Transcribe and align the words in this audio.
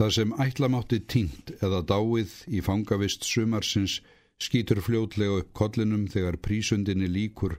Það 0.00 0.12
sem 0.16 0.30
ætlamátti 0.40 0.96
tínt 1.12 1.50
eða 1.60 1.82
dáið 1.84 2.30
í 2.48 2.62
fangavist 2.64 3.26
sumarsins 3.28 3.98
skýtur 4.40 4.78
fljótlega 4.80 5.42
upp 5.42 5.50
kollinum 5.52 6.06
þegar 6.08 6.38
prísundinni 6.40 7.04
líkur 7.04 7.58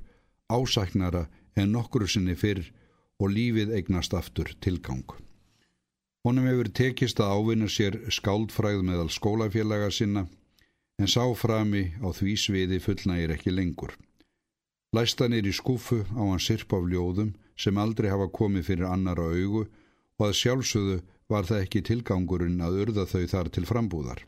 ásæknara 0.49 1.27
en 1.54 1.69
nokkru 1.75 2.07
sinni 2.09 2.33
fyrr 2.33 2.63
og 3.21 3.29
lífið 3.35 3.75
eignast 3.77 4.15
aftur 4.17 4.49
tilgang. 4.57 5.05
Honum 6.25 6.49
hefur 6.49 6.71
tekist 6.81 7.21
að 7.21 7.36
ávinna 7.38 7.70
sér 7.70 8.00
skáldfræð 8.09 8.82
meðal 8.89 9.14
skólafélaga 9.14 9.94
sinna 9.94 10.26
en 10.98 11.14
sá 11.14 11.21
frami 11.38 11.92
á 12.02 12.10
því 12.10 12.34
sviði 12.42 12.82
fullnægir 12.82 13.38
ekki 13.38 13.54
lengur. 13.54 13.94
Læstanir 14.98 15.46
í 15.46 15.54
skúfu 15.54 16.02
á 16.18 16.21
hann 16.26 16.42
sirp 16.42 16.73
af 16.73 16.89
ljóðum 16.89 17.36
sem 17.54 17.78
aldrei 17.78 18.10
hafa 18.10 18.32
komið 18.34 18.71
fyrir 18.73 18.89
annara 18.89 19.30
augu 19.30 19.68
og 20.18 20.26
að 20.32 20.38
sjálfsögðu 20.42 21.02
var 21.32 21.48
það 21.48 21.63
ekki 21.66 21.82
tilgangurinn 21.88 22.61
að 22.66 22.79
urða 22.86 23.07
þau 23.09 23.23
þar 23.34 23.49
til 23.55 23.66
frambúðar. 23.70 24.21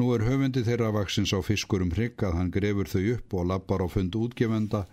Nú 0.00 0.14
er 0.14 0.24
höfundi 0.24 0.62
þeirra 0.64 0.92
vaksins 0.96 1.34
á 1.36 1.38
fiskurum 1.44 1.90
hrygg 1.92 2.22
að 2.24 2.36
hann 2.38 2.52
grefur 2.54 2.88
þau 2.88 3.02
upp 3.16 3.34
og 3.36 3.48
lappar 3.50 3.82
á 3.84 3.88
fund 3.92 4.16
útgefenda 4.16 4.86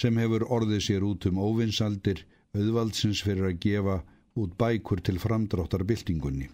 sem 0.00 0.16
hefur 0.20 0.46
orðið 0.56 0.84
sér 0.86 1.04
út 1.04 1.26
um 1.28 1.40
óvinsaldir 1.42 2.22
auðvaldsins 2.56 3.20
fyrir 3.26 3.50
að 3.50 3.58
gefa 3.66 3.96
út 4.40 4.54
bækur 4.60 5.02
til 5.04 5.20
framdráttar 5.20 5.84
byltingunni. 5.88 6.48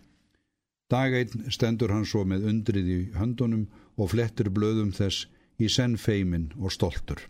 Dageinn 0.90 1.50
stendur 1.54 1.94
hann 1.94 2.08
svo 2.08 2.24
með 2.28 2.48
undrið 2.50 2.90
í 2.90 2.98
höndunum 3.16 3.68
og 3.96 4.12
flettir 4.12 4.50
blöðum 4.50 4.92
þess 4.96 5.28
í 5.62 5.70
senn 5.70 5.94
feimin 5.96 6.50
og 6.58 6.74
stoltur. 6.74 7.22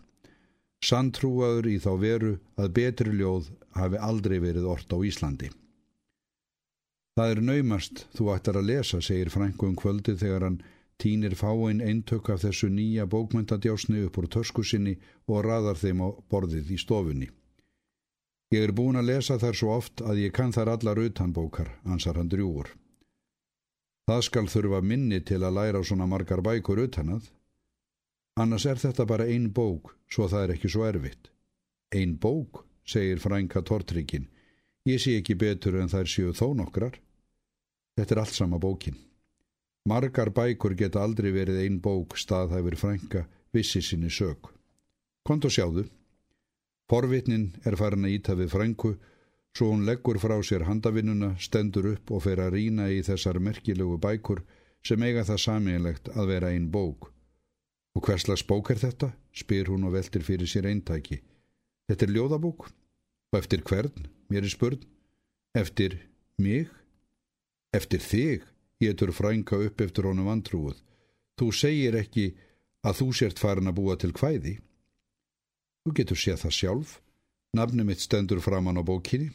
Sanntrúaður 0.83 1.69
í 1.71 1.77
þá 1.79 1.91
veru 2.01 2.33
að 2.59 2.73
betri 2.79 3.13
ljóð 3.15 3.53
hafi 3.77 4.01
aldrei 4.09 4.39
verið 4.43 4.67
orrt 4.73 4.91
á 4.91 4.97
Íslandi. 4.99 5.49
Það 7.13 7.31
er 7.31 7.41
naumast 7.45 7.99
þú 8.17 8.29
ættar 8.33 8.57
að 8.57 8.69
lesa, 8.71 8.99
segir 9.01 9.29
Franko 9.29 9.67
um 9.69 9.75
kvöldi 9.77 10.15
þegar 10.17 10.47
hann 10.47 10.61
týnir 10.97 11.35
fáinn 11.37 11.81
eintök 11.81 12.31
af 12.33 12.41
þessu 12.41 12.71
nýja 12.73 13.05
bókmyndadjásni 13.09 14.05
upp 14.07 14.17
úr 14.17 14.27
tösku 14.33 14.65
sinni 14.65 14.95
og 15.27 15.43
raðar 15.45 15.77
þeim 15.77 16.01
á 16.01 16.09
borðið 16.33 16.73
í 16.73 16.79
stofunni. 16.81 17.29
Ég 18.53 18.65
er 18.65 18.73
búin 18.73 18.97
að 18.97 19.09
lesa 19.11 19.37
þær 19.41 19.59
svo 19.59 19.75
oft 19.75 20.01
að 20.01 20.23
ég 20.25 20.33
kann 20.33 20.53
þar 20.53 20.73
allar 20.73 21.01
utanbókar, 21.05 21.69
ansar 21.85 22.17
hann 22.17 22.29
drjúur. 22.33 22.73
Það 24.09 24.25
skal 24.27 24.49
þurfa 24.49 24.81
minni 24.81 25.21
til 25.21 25.41
að 25.45 25.57
læra 25.57 25.81
svona 25.85 26.09
margar 26.09 26.41
bækur 26.41 26.81
utanað. 26.87 27.29
Annars 28.41 28.65
er 28.65 28.81
þetta 28.81 29.05
bara 29.05 29.29
ein 29.29 29.51
bók, 29.53 29.93
svo 30.09 30.25
það 30.29 30.47
er 30.47 30.53
ekki 30.57 30.69
svo 30.73 30.85
erfitt. 30.89 31.29
Ein 31.93 32.17
bók, 32.17 32.65
segir 32.85 33.21
frænka 33.21 33.61
Tortrikinn. 33.61 34.32
Ég 34.83 34.99
sé 34.99 35.15
ekki 35.15 35.37
betur 35.39 35.77
en 35.79 35.91
þær 35.91 36.09
séu 36.11 36.33
þó 36.35 36.49
nokkrar. 36.59 36.97
Þetta 37.95 38.15
er 38.15 38.21
allt 38.23 38.35
sama 38.35 38.59
bókin. 38.59 38.97
Margar 39.87 40.31
bækur 40.35 40.75
geta 40.75 41.03
aldrei 41.03 41.31
verið 41.31 41.61
ein 41.63 41.79
bók 41.83 42.17
staðhæfur 42.19 42.75
frænka 42.79 43.23
vissi 43.55 43.81
sinni 43.81 44.11
sög. 44.11 44.49
Kont 45.23 45.45
og 45.47 45.55
sjáðu. 45.55 45.85
Forvitnin 46.91 47.53
er 47.63 47.77
farin 47.79 48.07
að 48.07 48.15
íta 48.17 48.35
við 48.35 48.51
frængu 48.51 48.93
svo 49.55 49.69
hún 49.71 49.85
leggur 49.87 50.19
frá 50.19 50.35
sér 50.43 50.65
handavinnuna, 50.67 51.35
stendur 51.39 51.93
upp 51.93 52.11
og 52.11 52.23
fer 52.25 52.41
að 52.41 52.55
rína 52.57 52.89
í 52.91 52.99
þessar 53.05 53.39
merkilegu 53.39 53.99
bækur 54.01 54.43
sem 54.83 55.03
eiga 55.05 55.23
það 55.23 55.43
samiðilegt 55.45 56.09
að 56.11 56.31
vera 56.33 56.51
einn 56.51 56.71
bók. 56.73 57.11
Og 57.95 58.03
hverslags 58.03 58.43
bók 58.43 58.73
er 58.73 58.81
þetta? 58.81 59.13
spyr 59.31 59.69
hún 59.71 59.85
og 59.87 59.93
veltir 59.95 60.25
fyrir 60.25 60.49
sér 60.49 60.67
eintæki. 60.69 61.21
Þetta 61.87 62.05
er 62.05 62.15
ljóðabók? 62.17 62.67
Og 63.33 63.39
eftir 63.41 63.63
hvern? 63.65 64.07
Mér 64.29 64.45
er 64.45 64.53
spurn. 64.53 64.83
Eftir 65.57 65.97
mig? 66.37 66.69
Eftir 67.73 67.99
þig? 67.99 68.43
Ég 68.83 68.97
tur 68.97 69.13
frænga 69.15 69.57
upp 69.65 69.81
eftir 69.81 70.05
honum 70.05 70.29
vantrúið. 70.29 70.77
Þú 71.39 71.47
segir 71.57 71.97
ekki 71.97 72.33
að 72.85 72.99
þú 72.99 73.07
sért 73.17 73.41
farin 73.41 73.69
að 73.71 73.77
búa 73.79 73.95
til 73.97 74.11
hvæði? 74.13 74.59
Þú 75.83 75.93
getur 75.97 76.19
séð 76.19 76.43
það 76.43 76.57
sjálf. 76.59 76.91
Nafni 77.57 77.85
mitt 77.85 78.01
stendur 78.01 78.41
framann 78.41 78.77
á 78.77 78.83
bókinni. 78.85 79.31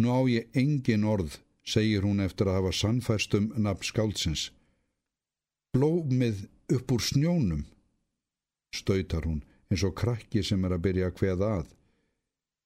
Nú 0.00 0.10
á 0.12 0.20
ég 0.28 0.50
engin 0.52 1.06
orð, 1.06 1.38
segir 1.64 2.04
hún 2.04 2.20
eftir 2.20 2.50
að 2.50 2.58
hafa 2.58 2.72
sannfæst 2.74 3.36
um 3.38 3.52
nafn 3.56 3.86
skáldsins. 3.86 4.50
Blómið 5.72 6.44
upp 6.74 6.92
úr 6.92 7.02
snjónum, 7.02 7.64
stöytar 8.74 9.24
hún 9.28 9.40
eins 9.70 9.84
og 9.86 9.94
krakki 9.98 10.42
sem 10.42 10.64
er 10.66 10.76
að 10.76 10.84
byrja 10.86 11.10
að 11.10 11.18
hveða 11.20 11.50
að. 11.60 11.68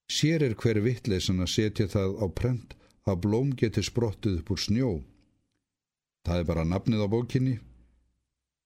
Sér 0.09 0.43
er 0.43 0.55
hver 0.57 0.81
vittlesin 0.81 1.43
að 1.45 1.53
setja 1.53 1.87
það 1.93 2.17
á 2.25 2.27
prent 2.33 2.75
að 3.09 3.21
blóm 3.25 3.53
geti 3.57 3.85
sprottið 3.85 4.41
upp 4.41 4.53
úr 4.55 4.63
snjó. 4.63 4.91
Það 6.25 6.41
er 6.41 6.49
bara 6.49 6.65
nafnið 6.65 7.05
á 7.05 7.09
bókinni. 7.13 7.57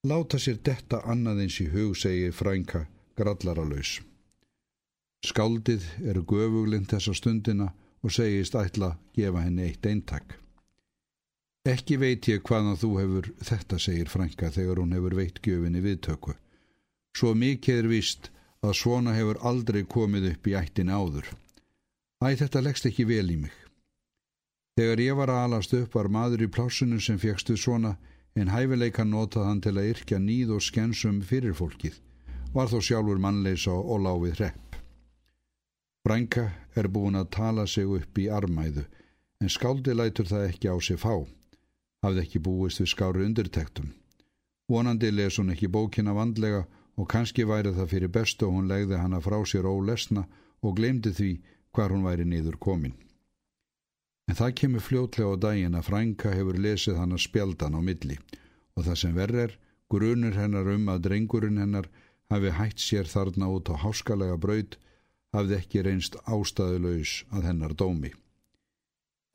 Láta 0.07 0.39
sér 0.39 0.59
detta 0.63 1.03
annað 1.07 1.45
eins 1.45 1.59
í 1.63 1.69
hug, 1.71 1.95
segir 1.99 2.35
frænka 2.35 2.87
grallaralaus. 3.19 4.01
Skáldið 5.23 5.85
eru 6.11 6.25
göfuglind 6.27 6.89
þessa 6.91 7.15
stundina 7.15 7.69
og 8.03 8.15
segist 8.15 8.57
ætla 8.59 8.97
gefa 9.15 9.45
henni 9.45 9.69
eitt 9.69 9.87
eintak. 9.87 10.39
Ekki 11.63 11.99
veit 12.03 12.27
ég 12.27 12.43
hvaðan 12.43 12.79
þú 12.79 12.89
hefur 12.99 13.29
þetta, 13.39 13.79
segir 13.79 14.09
Franka 14.11 14.49
þegar 14.51 14.81
hún 14.83 14.95
hefur 14.97 15.15
veitt 15.15 15.39
gjöfinni 15.45 15.83
viðtöku. 15.85 16.35
Svo 17.15 17.37
mikið 17.39 17.79
er 17.85 17.91
vist 17.93 18.33
að 18.63 18.77
svona 18.79 19.15
hefur 19.17 19.41
aldrei 19.43 19.83
komið 19.83 20.29
upp 20.33 20.47
í 20.47 20.55
ættin 20.59 20.93
áður. 20.93 21.27
Æ, 22.23 22.39
þetta 22.39 22.63
leggst 22.63 22.87
ekki 22.87 23.07
vel 23.09 23.27
í 23.35 23.39
mig. 23.43 23.55
Þegar 24.79 25.03
ég 25.03 25.19
var 25.19 25.33
að 25.33 25.43
alast 25.47 25.75
upp 25.77 25.95
var 25.99 26.09
maður 26.09 26.47
í 26.47 26.49
plássunum 26.49 27.03
sem 27.03 27.19
fegstu 27.21 27.59
svona 27.59 27.97
en 28.39 28.49
hæfileika 28.49 29.05
notað 29.05 29.49
hann 29.49 29.61
til 29.61 29.75
að 29.77 29.91
yrkja 29.93 30.21
nýð 30.23 30.55
og 30.57 30.65
skensum 30.65 31.21
fyrir 31.27 31.57
fólkið 31.59 31.99
var 32.53 32.69
þó 32.69 32.79
sjálfur 32.85 33.21
mannleisa 33.21 33.73
og 33.73 34.03
láfið 34.05 34.35
hrepp. 34.39 34.77
Brænka 36.05 36.45
er 36.77 36.89
búin 36.93 37.17
að 37.17 37.31
tala 37.37 37.67
sig 37.67 37.89
upp 37.89 38.19
í 38.19 38.29
armæðu, 38.29 38.85
en 39.41 39.53
skáldi 39.53 39.95
lætur 39.95 40.29
það 40.29 40.49
ekki 40.51 40.69
á 40.69 40.77
sig 40.81 40.99
fá. 41.01 41.15
Hafði 42.03 42.25
ekki 42.25 42.43
búist 42.43 42.83
við 42.83 42.91
skáru 42.93 43.25
undirtektum. 43.25 43.93
Vonandi 44.69 45.11
les 45.13 45.39
hún 45.39 45.53
ekki 45.55 45.71
bókina 45.71 46.15
vandlega 46.17 46.65
og 46.65 46.82
kannski 47.09 47.47
væri 47.49 47.73
það 47.77 47.91
fyrir 47.93 48.13
bestu 48.13 48.49
og 48.49 48.59
hún 48.59 48.69
legði 48.69 49.01
hana 49.01 49.21
frá 49.25 49.39
sér 49.49 49.69
ólesna 49.69 50.27
og 50.63 50.77
glemdi 50.77 51.13
því 51.17 51.33
hvar 51.73 51.95
hún 51.95 52.05
væri 52.05 52.25
niður 52.29 52.59
komin. 52.61 52.95
En 54.29 54.39
það 54.39 54.57
kemur 54.61 54.85
fljótlega 54.85 55.35
á 55.35 55.37
daginn 55.45 55.75
að 55.79 55.89
Frænka 55.89 56.31
hefur 56.37 56.59
lesið 56.59 57.01
hana 57.01 57.19
spjaldan 57.19 57.77
á 57.77 57.81
milli 57.81 58.19
og 58.77 58.87
það 58.87 58.97
sem 59.01 59.17
verður 59.17 59.57
grunur 59.93 60.37
hennar 60.37 60.69
um 60.73 60.89
að 60.89 61.05
drengurinn 61.09 61.61
hennar 61.61 61.89
hafi 62.33 62.53
hætt 62.57 62.81
sér 62.81 63.09
þarna 63.09 63.51
út 63.53 63.69
á 63.69 63.77
háskalega 63.77 64.39
braud, 64.41 64.77
hafði 65.33 65.59
ekki 65.59 65.85
reynst 65.85 66.17
ástæðulegs 66.25 67.23
að 67.33 67.49
hennar 67.49 67.75
dómi. 67.77 68.13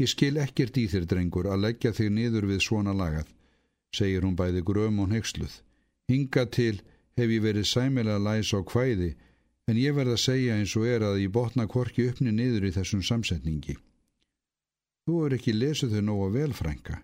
Ég 0.01 0.09
skil 0.13 0.38
ekkert 0.41 0.78
í 0.78 0.85
þér, 0.90 1.06
drengur, 1.09 1.50
að 1.50 1.63
leggja 1.66 1.94
þig 1.97 2.12
niður 2.13 2.50
við 2.51 2.62
svona 2.66 2.94
lagað, 2.94 3.29
segir 3.94 4.25
hún 4.25 4.38
bæði 4.38 4.62
gröm 4.66 5.00
og 5.01 5.09
neyksluð. 5.13 5.56
Hinga 6.09 6.46
til 6.53 6.81
hef 7.17 7.31
ég 7.33 7.41
verið 7.41 7.66
sæmilega 7.66 8.22
læs 8.22 8.53
á 8.53 8.61
hvæði, 8.61 9.16
en 9.67 9.79
ég 9.81 9.95
verð 9.97 10.13
að 10.16 10.23
segja 10.23 10.55
eins 10.55 10.75
og 10.78 10.85
er 10.88 11.03
að 11.03 11.22
ég 11.23 11.33
botna 11.33 11.67
korki 11.67 12.07
uppni 12.11 12.31
niður 12.31 12.69
í 12.69 12.73
þessum 12.78 13.01
samsetningi. 13.03 13.75
Þú 15.07 15.25
er 15.25 15.38
ekki 15.38 15.55
lesuð 15.55 15.97
þau 15.97 16.03
nóga 16.07 16.28
vel, 16.35 16.53
Frænka. 16.53 17.01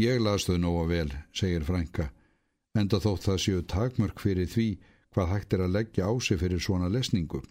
Ég 0.00 0.20
las 0.22 0.46
þau 0.48 0.56
nóga 0.58 0.84
vel, 0.90 1.10
segir 1.34 1.66
Frænka, 1.66 2.08
enda 2.74 2.98
þótt 3.02 3.28
það 3.28 3.42
séu 3.44 3.62
takmörk 3.62 4.22
fyrir 4.22 4.50
því 4.50 4.68
hvað 5.14 5.30
hægt 5.30 5.54
er 5.54 5.66
að 5.66 5.74
leggja 5.76 6.08
á 6.10 6.12
sig 6.18 6.40
fyrir 6.40 6.62
svona 6.62 6.90
lesningu. 6.90 7.42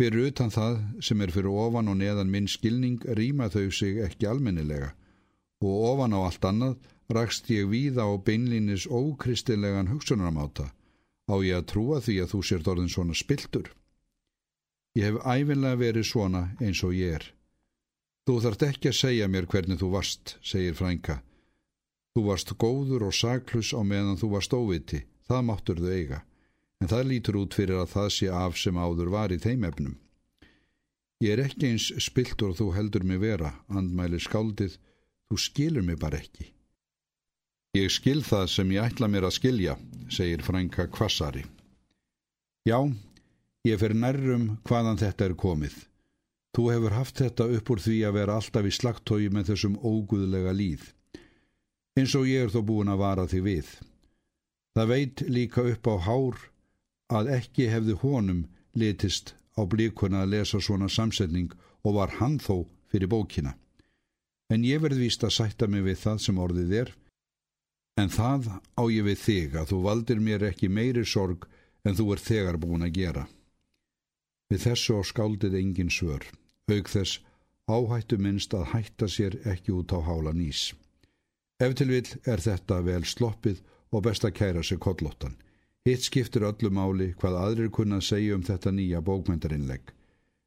Fyrir 0.00 0.30
utan 0.30 0.50
það 0.50 0.78
sem 1.04 1.20
er 1.20 1.32
fyrir 1.34 1.52
ofan 1.52 1.90
og 1.92 1.98
neðan 2.00 2.30
minn 2.32 2.48
skilning 2.48 3.02
rýma 3.18 3.50
þau 3.52 3.68
sig 3.70 4.00
ekki 4.06 4.28
almennilega 4.30 4.94
og 5.62 5.84
ofan 5.92 6.16
á 6.16 6.20
allt 6.26 6.44
annað 6.48 6.78
rakst 7.12 7.50
ég 7.52 7.68
víða 7.70 8.08
á 8.08 8.12
beinlínis 8.18 8.88
ókristilegan 8.88 9.92
hugsunarmáta 9.92 10.72
á 11.32 11.36
ég 11.40 11.56
að 11.56 11.68
trúa 11.72 12.00
því 12.04 12.16
að 12.22 12.32
þú 12.34 12.40
sért 12.48 12.68
orðin 12.68 12.92
svona 12.92 13.16
spiltur. 13.16 13.70
Ég 14.98 15.08
hef 15.08 15.22
æfinlega 15.24 15.80
verið 15.80 16.08
svona 16.10 16.42
eins 16.60 16.82
og 16.84 16.92
ég 16.92 17.16
er. 17.16 17.24
Þú 18.28 18.40
þart 18.44 18.66
ekki 18.68 18.90
að 18.92 18.98
segja 19.00 19.28
mér 19.32 19.48
hvernig 19.48 19.80
þú 19.80 19.88
varst, 19.96 20.36
segir 20.44 20.76
Frænka. 20.76 21.22
Þú 22.12 22.26
varst 22.28 22.52
góður 22.60 23.08
og 23.08 23.16
saklus 23.16 23.72
á 23.72 23.80
meðan 23.80 24.20
þú 24.20 24.34
varst 24.36 24.52
óviti, 24.52 25.00
það 25.26 25.48
máttur 25.48 25.80
þau 25.80 25.90
eiga 25.96 26.20
en 26.82 26.90
það 26.90 27.10
lítur 27.10 27.38
út 27.38 27.54
fyrir 27.54 27.78
að 27.78 27.92
það 27.94 28.08
sé 28.16 28.30
af 28.34 28.56
sem 28.58 28.78
áður 28.78 29.12
var 29.14 29.30
í 29.34 29.38
þeim 29.42 29.66
efnum. 29.68 29.98
Ég 31.22 31.36
er 31.36 31.44
ekki 31.44 31.68
eins 31.70 31.92
spiltur 32.02 32.50
og 32.50 32.58
þú 32.58 32.72
heldur 32.74 33.04
mig 33.06 33.20
vera, 33.22 33.52
andmæli 33.70 34.18
skáldið, 34.18 34.74
þú 35.30 35.38
skilur 35.38 35.86
mig 35.86 36.00
bara 36.02 36.18
ekki. 36.18 36.48
Ég 37.72 37.88
skil 37.88 38.20
það 38.20 38.50
sem 38.52 38.72
ég 38.74 38.84
ætla 38.84 39.06
mér 39.08 39.24
að 39.24 39.38
skilja, 39.38 39.78
segir 40.12 40.42
frænka 40.44 40.84
kvassari. 40.92 41.46
Já, 42.68 42.76
ég 43.64 43.80
fer 43.80 43.94
nærrum 43.96 44.58
hvaðan 44.68 45.00
þetta 45.00 45.24
er 45.30 45.34
komið. 45.40 45.78
Þú 46.52 46.66
hefur 46.68 46.96
haft 46.98 47.22
þetta 47.22 47.46
upp 47.56 47.72
úr 47.72 47.80
því 47.80 47.96
að 48.04 48.18
vera 48.18 48.36
alltaf 48.36 48.68
í 48.68 48.74
slagtói 48.76 49.30
með 49.32 49.54
þessum 49.54 49.80
óguðlega 49.80 50.52
líð. 50.52 50.84
Eins 51.96 52.12
og 52.12 52.28
ég 52.28 52.44
er 52.44 52.52
þó 52.52 52.60
búin 52.68 52.92
að 52.92 53.00
vara 53.06 53.24
því 53.32 53.40
við. 53.48 53.72
Það 54.76 54.92
veit 54.92 55.26
líka 55.32 55.64
upp 55.72 55.88
á 55.88 55.96
hár 56.04 56.46
að 57.08 57.34
ekki 57.40 57.72
hefði 57.72 57.96
honum 58.04 58.46
litist 58.76 59.32
á 59.56 59.64
blíkuna 59.64 60.26
að 60.26 60.34
lesa 60.36 60.60
svona 60.60 60.92
samsetning 60.92 61.56
og 61.88 61.96
var 61.96 62.18
hann 62.20 62.36
þó 62.36 62.66
fyrir 62.92 63.08
bókina. 63.08 63.56
En 64.52 64.60
ég 64.60 64.84
verð 64.84 65.00
víst 65.00 65.24
að 65.24 65.38
sætta 65.40 65.72
mig 65.72 65.88
við 65.88 66.02
það 66.04 66.20
sem 66.20 66.36
orðið 66.36 66.80
er, 66.82 66.92
en 68.00 68.12
það 68.12 68.48
á 68.78 68.82
ég 68.90 69.04
við 69.08 69.18
þig 69.26 69.56
að 69.60 69.72
þú 69.72 69.80
valdir 69.86 70.20
mér 70.20 70.46
ekki 70.50 70.68
meiri 70.68 71.04
sorg 71.04 71.48
en 71.84 71.96
þú 71.98 72.12
er 72.14 72.22
þegar 72.28 72.60
búin 72.62 72.86
að 72.86 72.96
gera. 73.00 73.24
Við 74.52 74.64
þessu 74.66 75.00
á 75.00 75.02
skáldið 75.04 75.58
engin 75.60 75.92
svör 75.92 76.24
auk 76.72 76.88
þess 76.88 77.20
áhættu 77.68 78.18
minnst 78.18 78.54
að 78.54 78.70
hætta 78.72 79.08
sér 79.08 79.38
ekki 79.48 79.72
út 79.74 79.92
á 79.92 79.98
hála 80.00 80.32
nýs. 80.32 80.72
Ef 81.60 81.74
til 81.78 81.88
vil 81.92 82.06
er 82.26 82.40
þetta 82.42 82.80
vel 82.82 83.04
sloppið 83.04 83.62
og 83.92 84.04
best 84.06 84.24
að 84.24 84.36
kæra 84.38 84.62
sig 84.62 84.80
kollóttan. 84.80 85.36
Hitt 85.84 86.06
skiptir 86.06 86.46
öllu 86.46 86.70
máli 86.70 87.12
hvað 87.18 87.38
aðrir 87.42 87.70
kunna 87.70 88.00
segja 88.00 88.36
um 88.36 88.44
þetta 88.46 88.70
nýja 88.72 89.02
bókmyndarinnlegg. 89.02 89.92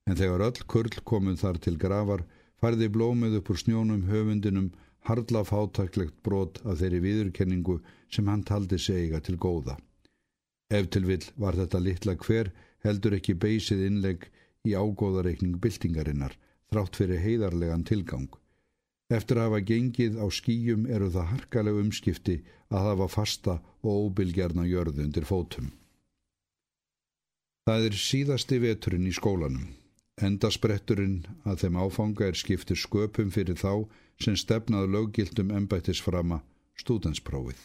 En 0.07 0.17
þegar 0.19 0.45
öll 0.47 0.65
kurl 0.67 1.01
komum 1.03 1.37
þar 1.37 1.59
til 1.59 1.77
gravar, 1.77 2.23
farði 2.61 2.89
blómið 2.89 3.39
upp 3.39 3.49
úr 3.51 3.59
snjónum 3.59 4.05
höfundinum 4.09 4.71
hardla 5.07 5.43
fátaklegt 5.45 6.15
brot 6.25 6.61
af 6.65 6.79
þeirri 6.81 7.01
viðurkenningu 7.03 7.79
sem 8.09 8.27
hann 8.31 8.45
taldi 8.47 8.79
segja 8.81 9.21
til 9.21 9.37
góða. 9.37 9.77
Ef 10.73 10.89
til 10.89 11.05
vil 11.05 11.23
var 11.37 11.57
þetta 11.59 11.81
litla 11.81 12.15
hver 12.25 12.49
heldur 12.85 13.17
ekki 13.17 13.37
beysið 13.37 13.85
innlegg 13.85 14.25
í 14.65 14.73
ágóðareikning 14.73 15.59
byltingarinnar 15.61 16.33
þrátt 16.73 16.97
fyrir 16.97 17.21
heiðarlegan 17.21 17.85
tilgang. 17.85 18.29
Eftir 19.13 19.37
að 19.37 19.51
hafa 19.51 19.61
gengið 19.69 20.17
á 20.17 20.25
skýjum 20.33 20.87
eru 20.89 21.11
það 21.13 21.31
harkaleg 21.35 21.81
umskipti 21.83 22.39
að 22.73 22.87
hafa 22.89 23.07
fasta 23.13 23.59
og 23.85 24.07
óbylgjarna 24.09 24.65
jörðu 24.65 25.05
undir 25.05 25.27
fótum. 25.29 25.69
Það 27.69 27.89
er 27.89 27.97
síðasti 27.97 28.57
veturinn 28.61 29.09
í 29.09 29.13
skólanum. 29.13 29.69
Endaspretturinn 30.23 31.25
að 31.43 31.65
þeim 31.65 31.79
áfanga 31.83 32.29
er 32.29 32.37
skiptir 32.39 32.79
sköpum 32.79 33.31
fyrir 33.35 33.57
þá 33.59 33.87
sem 34.23 34.37
stefnaðu 34.39 34.91
löggildum 34.93 35.51
embættisframa 35.51 36.39
stúdensprófið. 36.79 37.59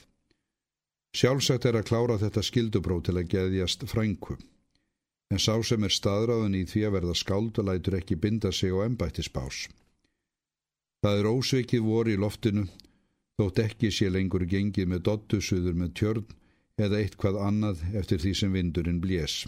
Sjálfsagt 1.14 1.67
er 1.67 1.79
að 1.79 1.87
klára 1.91 2.17
þetta 2.19 2.43
skildupróf 2.47 3.05
til 3.06 3.19
að 3.19 3.31
geðjast 3.35 3.87
frænkum 3.91 4.43
en 5.31 5.38
sá 5.38 5.55
sem 5.62 5.85
er 5.87 5.94
staðráðan 5.94 6.56
í 6.58 6.64
því 6.67 6.82
að 6.87 6.94
verða 6.97 7.14
skáld 7.19 7.58
og 7.62 7.69
lætur 7.69 7.97
ekki 8.00 8.19
binda 8.19 8.50
sig 8.53 8.75
á 8.75 8.82
embættisbás. 8.82 9.69
Það 11.00 11.20
er 11.20 11.31
ósvikið 11.31 11.87
voru 11.87 12.14
í 12.14 12.19
loftinu, 12.19 12.67
þótt 13.38 13.62
ekki 13.62 13.93
sé 13.94 14.11
lengur 14.11 14.44
gengið 14.50 14.91
með 14.91 15.05
dottusuður 15.06 15.79
með 15.79 15.94
tjörn 16.00 16.26
eða 16.82 16.99
eitthvað 16.99 17.41
annað 17.46 17.87
eftir 17.94 18.20
því 18.25 18.35
sem 18.41 18.53
vindurinn 18.58 19.00
blés. 19.00 19.44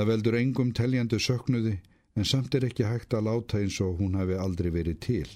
Það 0.00 0.08
veldur 0.08 0.36
engum 0.38 0.68
teljandi 0.72 1.18
söknuði 1.20 1.74
en 2.16 2.24
samt 2.24 2.54
er 2.56 2.64
ekki 2.64 2.86
hægt 2.88 3.12
að 3.12 3.26
láta 3.26 3.58
eins 3.60 3.74
og 3.84 3.98
hún 3.98 4.14
hafi 4.16 4.38
aldrei 4.40 4.70
verið 4.72 4.96
til. 5.04 5.28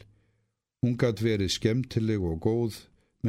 Hún 0.81 0.96
gætt 0.96 1.20
verið 1.20 1.52
skemmtileg 1.52 2.25
og 2.25 2.38
góð 2.46 2.78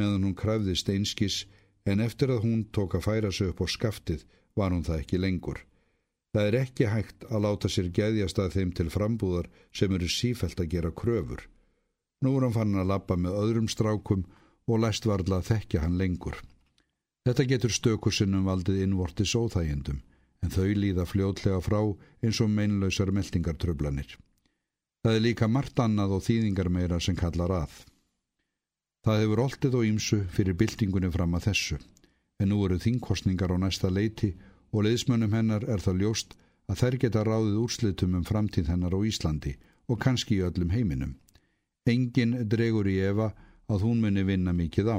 meðan 0.00 0.24
hún 0.24 0.38
kræfðist 0.40 0.88
einskis 0.88 1.36
en 1.84 2.00
eftir 2.00 2.32
að 2.32 2.40
hún 2.46 2.62
tók 2.72 2.96
að 2.96 3.04
færa 3.10 3.34
sig 3.36 3.52
upp 3.52 3.60
á 3.60 3.66
skaftið 3.68 4.24
var 4.56 4.72
hún 4.72 4.86
það 4.88 5.02
ekki 5.02 5.20
lengur. 5.20 5.60
Það 6.32 6.48
er 6.48 6.58
ekki 6.62 6.88
hægt 6.94 7.28
að 7.28 7.44
láta 7.50 7.72
sér 7.76 7.92
geðjast 8.00 8.40
að 8.40 8.56
þeim 8.56 8.72
til 8.80 8.88
frambúðar 8.96 9.52
sem 9.76 9.92
eru 9.92 10.08
sífælt 10.08 10.64
að 10.64 10.72
gera 10.72 10.96
kröfur. 11.04 11.44
Nú 12.24 12.32
er 12.38 12.48
hann 12.48 12.56
fann 12.56 12.80
að 12.80 12.92
lappa 12.94 13.20
með 13.20 13.40
öðrum 13.44 13.68
strákum 13.68 14.24
og 14.64 14.84
læst 14.88 15.04
varðla 15.04 15.44
að 15.44 15.52
þekkja 15.52 15.84
hann 15.84 16.00
lengur. 16.00 16.40
Þetta 17.28 17.50
getur 17.52 17.76
stökusinnum 17.76 18.48
valdið 18.48 18.86
innvortis 18.88 19.36
óþægjendum, 19.36 20.00
en 20.44 20.52
þau 20.52 20.70
líða 20.76 21.06
fljótlega 21.08 21.60
frá 21.64 21.80
eins 22.22 22.40
og 22.44 22.50
meinlausar 22.52 23.12
meldingartröflanir. 23.14 24.16
Það 25.04 25.16
er 25.16 25.22
líka 25.22 25.48
margt 25.48 25.78
annað 25.78 26.16
og 26.16 26.24
þýðingar 26.26 26.70
meira 26.72 27.00
sem 27.00 27.16
kallar 27.16 27.52
að. 27.62 27.74
Það 29.06 29.20
hefur 29.22 29.42
oltið 29.44 29.76
og 29.78 29.86
ímsu 29.86 30.16
fyrir 30.34 30.56
byltingunni 30.58 31.10
fram 31.14 31.36
að 31.38 31.50
þessu, 31.50 31.76
en 32.42 32.50
nú 32.50 32.64
eru 32.66 32.78
þingkostningar 32.82 33.54
á 33.54 33.56
næsta 33.62 33.90
leiti 33.92 34.32
og 34.72 34.82
leiðsmönnum 34.86 35.36
hennar 35.36 35.66
er 35.70 35.84
það 35.84 36.02
ljóst 36.02 36.34
að 36.66 36.80
þær 36.80 36.96
geta 37.04 37.22
ráðið 37.22 37.60
úrslitum 37.62 38.16
um 38.18 38.24
framtíð 38.26 38.72
hennar 38.72 38.96
á 38.96 39.00
Íslandi 39.06 39.54
og 39.86 40.00
kannski 40.02 40.40
í 40.40 40.44
öllum 40.48 40.74
heiminum. 40.74 41.14
Engin 41.86 42.34
dregur 42.50 42.88
í 42.90 42.98
Eva 42.98 43.30
að 43.70 43.86
hún 43.86 44.02
muni 44.02 44.24
vinna 44.26 44.52
mikið 44.52 44.90
á. 44.90 44.98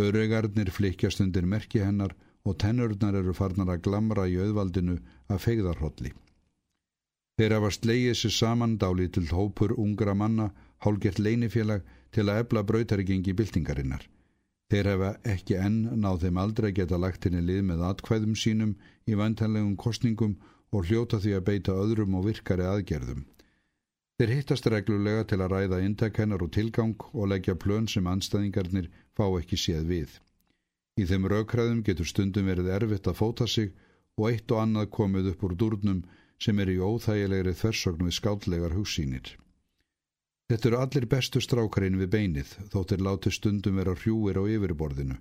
Öregarnir 0.00 0.70
flikjast 0.72 1.20
undir 1.20 1.44
merki 1.44 1.82
hennar 1.84 2.14
og 2.48 2.56
tennurnar 2.62 3.18
eru 3.20 3.34
farnar 3.36 3.74
að 3.74 3.84
glamra 3.86 4.24
í 4.28 4.38
auðvaldinu 4.40 4.96
að 5.28 5.42
feigðarholli. 5.44 6.12
Þeir 7.38 7.54
hafa 7.54 7.70
slegið 7.76 8.16
sér 8.18 8.34
saman 8.34 8.78
dáli 8.82 9.06
til 9.14 9.28
hópur 9.30 9.76
ungra 9.78 10.14
manna, 10.18 10.48
hálgert 10.82 11.20
leinifélag 11.22 11.84
til 12.10 12.24
að 12.26 12.40
ebla 12.42 12.64
brautargengi 12.66 13.34
byltingarinnar. 13.38 14.08
Þeir 14.72 14.88
hefa 14.92 15.10
ekki 15.34 15.56
enn 15.56 15.78
náð 16.02 16.24
þeim 16.24 16.40
aldrei 16.42 16.70
geta 16.76 16.98
lagt 17.00 17.24
henni 17.24 17.40
lið 17.44 17.62
með 17.70 17.84
atkvæðum 17.90 18.34
sínum 18.36 18.74
í 19.06 19.16
vantanlegum 19.20 19.76
kostningum 19.84 20.34
og 20.72 20.88
hljóta 20.88 21.20
því 21.22 21.34
að 21.38 21.46
beita 21.46 21.76
öðrum 21.84 22.18
og 22.18 22.26
virkari 22.26 22.66
aðgerðum. 22.68 23.22
Þeir 24.18 24.34
hittast 24.34 24.66
reglulega 24.74 25.24
til 25.30 25.38
að 25.40 25.52
ræða 25.54 25.78
intakennar 25.86 26.42
og 26.42 26.50
tilgang 26.56 26.96
og 27.12 27.30
leggja 27.32 27.54
plön 27.54 27.86
sem 27.88 28.10
anstæðingarnir 28.10 28.90
fá 29.16 29.24
ekki 29.38 29.56
séð 29.56 29.86
við. 29.92 30.16
Í 30.98 31.04
þeim 31.06 31.28
raukræðum 31.30 31.82
getur 31.86 32.08
stundum 32.10 32.48
verið 32.50 32.72
erfitt 32.74 33.06
að 33.10 33.20
fóta 33.20 33.46
sig 33.46 33.70
og 34.18 34.24
eitt 34.30 34.50
og 34.50 34.62
annað 34.64 34.90
komið 34.96 35.30
upp 35.32 35.44
úr 35.46 35.54
durnum 35.62 36.00
sem 36.42 36.58
er 36.58 36.72
í 36.72 36.78
óþægilegri 36.82 37.54
þversögn 37.60 38.08
við 38.08 38.16
skállegar 38.18 38.74
hugsýnir. 38.74 39.30
Þetta 40.48 40.68
eru 40.70 40.78
allir 40.82 41.06
bestu 41.12 41.42
strákarinn 41.44 41.98
við 42.00 42.12
beinið 42.14 42.52
þótt 42.72 42.94
er 42.96 43.04
látið 43.06 43.36
stundum 43.36 43.78
vera 43.78 43.94
hrjúir 43.94 44.38
á 44.40 44.44
yfirborðinu 44.48 45.18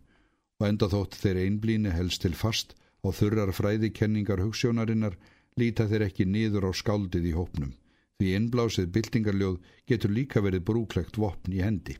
og 0.58 0.68
enda 0.68 0.90
þótt 0.94 1.18
þeir 1.22 1.42
einblíni 1.44 1.94
helst 1.94 2.24
til 2.24 2.34
fast 2.34 2.78
á 3.06 3.08
þurrar 3.14 3.52
fræðikenningar 3.54 4.42
hugssjónarinnar 4.46 5.18
líta 5.60 5.86
þeir 5.92 6.08
ekki 6.08 6.26
niður 6.26 6.70
á 6.70 6.72
skáldið 6.82 7.28
í 7.32 7.36
hópnum 7.36 7.76
því 8.18 8.34
innblásið 8.40 8.90
byltingarljóð 8.96 9.58
getur 9.92 10.14
líka 10.14 10.42
verið 10.42 10.64
brúklegt 10.70 11.20
vopn 11.22 11.54
í 11.54 11.62
hendi. 11.62 11.98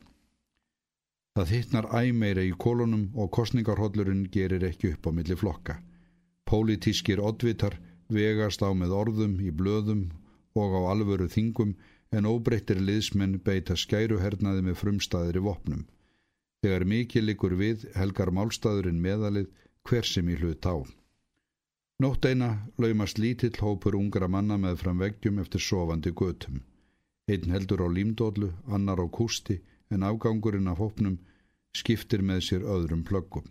Það 1.38 1.52
hittnar 1.54 1.86
æmeira 1.94 2.42
í 2.42 2.54
kolonum 2.58 3.02
og 3.14 3.28
kostningarhodlurinn 3.36 4.24
gerir 4.34 4.64
ekki 4.66 4.96
upp 4.96 5.06
á 5.06 5.12
milli 5.14 5.36
flokka. 5.38 5.76
Pólitískir 6.50 7.22
oddvitar 7.22 7.76
vegast 8.10 8.64
á 8.66 8.74
með 8.74 8.96
orðum 9.02 9.36
í 9.46 9.52
blöðum 9.60 10.02
og 10.58 10.74
á 10.74 10.82
alvöru 10.96 11.28
þingum 11.30 11.76
en 12.10 12.30
óbreyttir 12.32 12.82
liðsmenn 12.82 13.38
beita 13.46 13.78
skæruhernaði 13.78 14.66
með 14.66 14.80
frumstaðir 14.82 15.38
í 15.38 15.46
vopnum. 15.46 15.86
Þegar 16.66 16.88
mikið 16.96 17.28
likur 17.30 17.58
við 17.62 17.86
helgar 17.94 18.34
málstaðurinn 18.34 19.06
meðalið 19.06 19.54
hver 19.86 20.10
sem 20.10 20.34
í 20.34 20.42
hlut 20.42 20.66
á. 20.66 20.82
Nótt 22.02 22.26
eina 22.26 22.52
laumast 22.82 23.22
lítill 23.22 23.54
hópur 23.62 24.02
ungra 24.02 24.26
manna 24.26 24.58
með 24.58 24.82
fram 24.82 25.06
veggjum 25.06 25.38
eftir 25.46 25.62
sofandi 25.62 26.18
götum. 26.18 26.64
Einn 27.30 27.54
heldur 27.54 27.86
á 27.86 27.88
límdólu, 27.94 28.56
annar 28.66 28.98
á 28.98 29.06
kústi 29.06 29.62
en 29.94 30.06
afgangurinn 30.08 30.70
af 30.72 30.82
hópnum 30.82 31.18
skiptir 31.76 32.24
með 32.26 32.44
sér 32.48 32.66
öðrum 32.76 33.04
plöggum. 33.08 33.46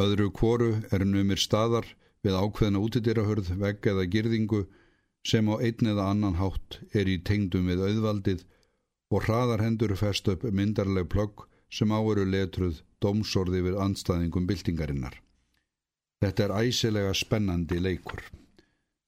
Öðru 0.00 0.30
kvoru 0.32 0.70
er 0.90 1.04
numir 1.04 1.40
staðar 1.40 1.86
við 2.24 2.38
ákveðna 2.38 2.80
útidýrahörð, 2.80 3.52
vegg 3.60 3.86
eða 3.92 4.06
girðingu 4.08 4.62
sem 5.26 5.48
á 5.52 5.54
einn 5.60 5.90
eða 5.92 6.08
annan 6.10 6.38
hátt 6.40 6.80
er 6.96 7.10
í 7.10 7.18
tengdum 7.22 7.68
við 7.70 7.84
auðvaldið 7.88 8.44
og 9.12 9.26
hraðar 9.26 9.62
hendur 9.62 9.94
fest 9.98 10.28
upp 10.32 10.46
myndarleg 10.48 11.10
plögg 11.12 11.44
sem 11.72 11.92
áveru 11.92 12.24
letruð 12.28 12.82
domsorði 13.02 13.62
við 13.66 13.78
anstæðingum 13.84 14.46
byltingarinnar. 14.48 15.14
Þetta 16.22 16.44
er 16.46 16.56
æsilega 16.62 17.12
spennandi 17.18 17.80
leikur. 17.82 18.22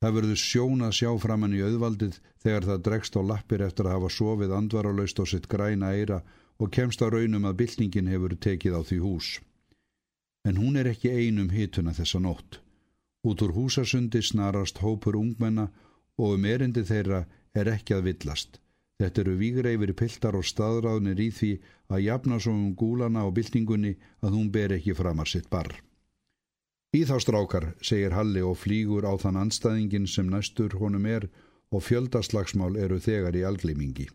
Það 0.04 0.16
verður 0.18 0.36
sjón 0.36 0.84
að 0.84 0.90
sjá 0.98 1.10
framann 1.16 1.54
í 1.56 1.60
auðvaldið 1.64 2.16
þegar 2.44 2.64
það 2.68 2.80
dregst 2.86 3.14
á 3.16 3.20
lappir 3.24 3.62
eftir 3.64 3.86
að 3.88 3.94
hafa 3.96 4.08
sofið 4.12 4.50
andvaralaust 4.52 5.22
á 5.22 5.24
sitt 5.30 5.46
græna 5.48 5.94
eira 5.96 6.18
og 6.60 6.72
kemst 6.76 7.00
á 7.00 7.08
raunum 7.08 7.46
að 7.48 7.56
byltingin 7.62 8.10
hefur 8.12 8.34
tekið 8.46 8.76
á 8.76 8.80
því 8.84 8.98
hús. 9.00 9.28
En 10.44 10.60
hún 10.60 10.76
er 10.76 10.90
ekki 10.90 11.08
einum 11.08 11.48
hituna 11.48 11.96
þessa 11.96 12.20
nótt. 12.20 12.60
Út 13.24 13.46
úr 13.46 13.56
húsasundi 13.56 14.20
snarast 14.20 14.82
hópur 14.84 15.16
ungmenna 15.16 15.70
og 16.20 16.36
um 16.36 16.44
erindi 16.52 16.84
þeirra 16.84 17.22
er 17.56 17.72
ekki 17.72 17.96
að 17.96 18.10
villast. 18.10 18.60
Þetta 19.00 19.24
eru 19.24 19.38
vígreifir 19.40 19.94
piltar 19.96 20.36
og 20.36 20.44
staðráðnir 20.44 21.24
í 21.24 21.30
því 21.32 21.52
að 21.88 22.04
jafna 22.10 22.42
svo 22.44 22.52
um 22.52 22.76
gúlana 22.76 23.24
og 23.24 23.32
byltingunni 23.40 23.96
að 24.20 24.36
hún 24.36 24.52
ber 24.52 24.76
ekki 24.76 25.00
framar 25.00 25.32
sitt 25.32 25.48
barr. 25.48 25.80
Í 26.94 27.00
þá 27.02 27.16
strákar, 27.24 27.64
segir 27.82 28.12
Halli 28.14 28.42
og 28.46 28.60
flýgur 28.62 29.02
á 29.02 29.18
þann 29.18 29.40
anstæðingin 29.40 30.04
sem 30.06 30.28
næstur 30.30 30.76
honum 30.78 31.08
er 31.10 31.26
og 31.74 31.82
fjöldaslagsmál 31.82 32.76
eru 32.78 33.00
þegar 33.02 33.34
í 33.34 33.42
alglimingi. 33.48 34.06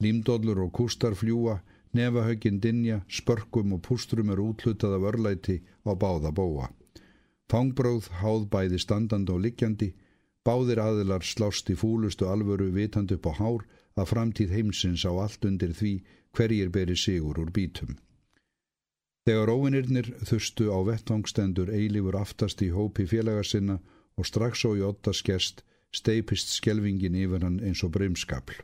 Límdóllur 0.00 0.62
og 0.64 0.72
kústar 0.78 1.16
fljúa, 1.18 1.58
nefahögin 1.92 2.62
dinja, 2.64 3.02
spörkum 3.08 3.74
og 3.76 3.82
pústrum 3.84 4.32
eru 4.32 4.48
útlutað 4.54 4.96
af 4.96 5.06
örlæti 5.12 5.58
á 5.84 5.92
báða 5.92 6.32
bóa. 6.32 6.70
Fangbróð 7.52 8.08
háð 8.22 8.48
bæði 8.56 8.80
standand 8.80 9.28
og 9.28 9.44
likjandi, 9.44 9.92
báðir 10.48 10.80
aðilar 10.80 11.24
slást 11.24 11.68
í 11.68 11.76
fúlustu 11.76 12.24
alvöru 12.32 12.72
vitand 12.72 13.12
upp 13.12 13.28
á 13.28 13.32
hár 13.36 13.68
að 14.00 14.10
framtíð 14.14 14.56
heimsins 14.56 15.04
á 15.04 15.12
allt 15.12 15.44
undir 15.44 15.76
því 15.76 15.94
hverjir 16.32 16.72
beri 16.72 16.96
sigur 16.96 17.40
úr 17.42 17.52
bítum. 17.52 17.98
Þegar 19.28 19.50
óvinnirnir 19.52 20.06
þustu 20.24 20.70
á 20.72 20.80
vettvangstendur 20.88 21.68
eilífur 21.68 22.16
aftast 22.16 22.62
í 22.64 22.70
hópi 22.72 23.04
félaga 23.10 23.42
sinna 23.44 23.74
og 24.16 24.24
strax 24.24 24.62
í 24.64 24.80
otta 24.80 25.12
skest 25.12 25.60
steipist 25.92 26.54
skjelvingin 26.54 27.18
yfir 27.26 27.44
hann 27.44 27.58
eins 27.60 27.82
og 27.84 27.92
breymskapl. 27.92 28.56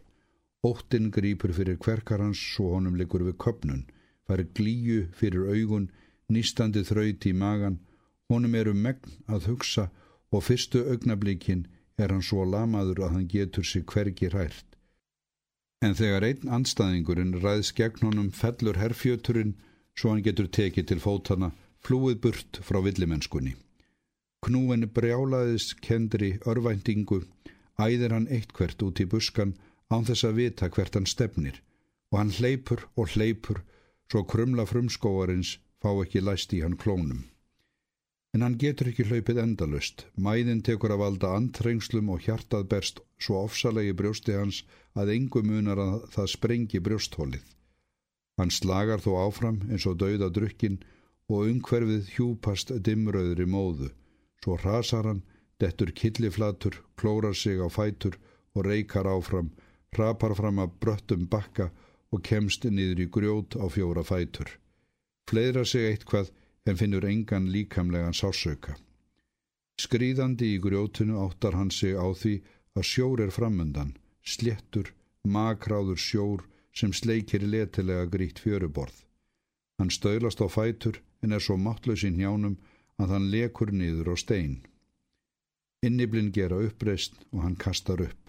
Óttinn 0.64 1.10
grýpur 1.12 1.52
fyrir 1.52 1.76
kverkar 1.76 2.24
hans 2.24 2.40
svo 2.54 2.70
honum 2.78 2.96
likur 2.96 3.26
við 3.26 3.36
köpnun, 3.44 3.82
fari 4.24 4.46
glíu 4.56 5.02
fyrir 5.12 5.52
augun, 5.52 5.90
nýstandi 6.32 6.80
þraut 6.88 7.28
í 7.28 7.34
magan, 7.36 7.76
honum 8.32 8.56
eru 8.56 8.72
megn 8.72 9.20
að 9.28 9.50
hugsa 9.50 9.90
og 10.32 10.46
fyrstu 10.48 10.80
augnablíkin 10.94 11.66
er 12.00 12.08
hann 12.08 12.24
svo 12.24 12.48
lamaður 12.48 13.04
að 13.04 13.14
hann 13.18 13.28
getur 13.36 13.68
sig 13.68 13.84
hvergi 13.84 14.32
hrært. 14.32 14.80
En 15.84 15.92
þegar 15.92 16.24
einn 16.24 16.56
anstæðingurinn 16.56 17.36
ræðs 17.44 17.76
gegn 17.76 18.08
honum 18.08 18.32
fellur 18.32 18.80
herfjöturinn 18.80 19.58
svo 19.98 20.12
hann 20.12 20.24
getur 20.26 20.48
tekið 20.58 20.88
til 20.90 21.02
fótana 21.02 21.50
flúið 21.86 22.20
burt 22.24 22.60
frá 22.66 22.80
villimennskunni. 22.84 23.54
Knúin 24.44 24.88
brjálaðis 24.96 25.72
kendri 25.84 26.34
örvæntingu 26.50 27.22
æðir 27.80 28.14
hann 28.14 28.30
eittkvert 28.36 28.82
út 28.86 29.00
í 29.00 29.06
buskan 29.10 29.54
án 29.92 30.06
þess 30.08 30.26
að 30.28 30.40
vita 30.40 30.68
hvert 30.72 30.98
hann 30.98 31.08
stefnir 31.10 31.60
og 32.10 32.18
hann 32.20 32.34
hleypur 32.38 32.84
og 32.94 33.14
hleypur 33.14 33.62
svo 34.10 34.24
krumla 34.30 34.66
frumskóarins 34.70 35.56
fá 35.82 35.90
ekki 36.02 36.22
læst 36.24 36.52
í 36.56 36.60
hann 36.64 36.76
klónum. 36.80 37.24
En 38.34 38.42
hann 38.42 38.58
getur 38.58 38.90
ekki 38.90 39.06
hlaupið 39.06 39.40
endalust. 39.44 40.06
Mæðin 40.18 40.62
tekur 40.66 40.94
að 40.94 41.02
valda 41.04 41.34
andrengslum 41.38 42.08
og 42.10 42.24
hjartað 42.26 42.66
berst 42.72 43.02
svo 43.22 43.44
ofsalegi 43.46 43.94
brjósti 43.94 44.34
hans 44.34 44.64
að 44.98 45.12
engum 45.16 45.50
munar 45.50 45.78
að 45.78 46.08
það 46.16 46.32
sprengi 46.32 46.80
brjósthólið. 46.82 47.44
Hann 48.38 48.50
slagar 48.50 49.02
þó 49.04 49.12
áfram 49.26 49.60
eins 49.70 49.86
og 49.86 49.98
dauða 50.02 50.30
drukkin 50.34 50.80
og 51.30 51.48
umhverfið 51.50 52.10
hjúpast 52.16 52.72
dimröðri 52.86 53.46
móðu. 53.46 53.90
Svo 54.42 54.58
rasar 54.60 55.06
hann, 55.08 55.22
dettur 55.60 55.92
killiflatur, 55.94 56.80
klórar 56.98 57.34
sig 57.34 57.62
á 57.62 57.68
fætur 57.70 58.18
og 58.54 58.66
reykar 58.66 59.06
áfram, 59.06 59.52
rapar 59.96 60.34
fram 60.34 60.58
að 60.58 60.74
bröttum 60.82 61.28
bakka 61.30 61.70
og 62.12 62.22
kemst 62.22 62.66
niður 62.66 63.04
í 63.04 63.10
grjót 63.16 63.56
á 63.56 63.64
fjóra 63.70 64.02
fætur. 64.04 64.50
Fleira 65.30 65.64
sig 65.64 65.86
eitthvað 65.88 66.32
en 66.66 66.76
finnur 66.80 67.06
engan 67.06 67.46
líkamlegan 67.54 68.16
sásauka. 68.16 68.74
Skrýðandi 69.80 70.54
í 70.54 70.60
grjótunu 70.62 71.16
áttar 71.22 71.56
hann 71.58 71.70
sig 71.70 71.96
á 71.96 72.06
því 72.14 72.34
að 72.74 72.88
sjór 72.90 73.22
er 73.24 73.32
framundan, 73.34 73.96
sléttur, 74.22 74.92
makráður 75.24 75.98
sjór 75.98 76.44
sem 76.74 76.92
sleikir 76.92 77.42
letilega 77.46 78.06
grít 78.10 78.38
fjöruborð. 78.42 79.04
Hann 79.78 79.90
stöylast 79.90 80.42
á 80.42 80.46
fætur 80.50 81.00
en 81.22 81.32
er 81.32 81.42
svo 81.42 81.56
máttlaus 81.56 82.04
í 82.06 82.10
njánum 82.10 82.58
að 82.98 83.14
hann 83.14 83.30
lekur 83.30 83.72
niður 83.72 84.12
á 84.12 84.16
stein. 84.18 84.62
Inniblinn 85.86 86.32
gera 86.32 86.58
uppreist 86.66 87.16
og 87.32 87.42
hann 87.44 87.56
kastar 87.56 88.02
upp. 88.02 88.20